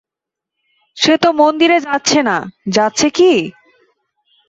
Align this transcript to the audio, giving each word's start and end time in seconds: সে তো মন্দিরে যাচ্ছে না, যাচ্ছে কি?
সে 0.97 1.13
তো 1.17 1.29
মন্দিরে 1.31 1.77
যাচ্ছে 1.79 2.19
না, 2.23 2.37
যাচ্ছে 2.67 3.07
কি? 3.09 3.31